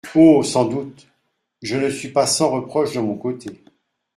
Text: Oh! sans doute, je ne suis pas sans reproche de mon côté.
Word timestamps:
Oh! 0.15 0.41
sans 0.41 0.65
doute, 0.65 1.05
je 1.61 1.77
ne 1.77 1.87
suis 1.87 2.07
pas 2.09 2.25
sans 2.25 2.49
reproche 2.49 2.95
de 2.95 2.99
mon 2.99 3.19
côté. 3.19 3.51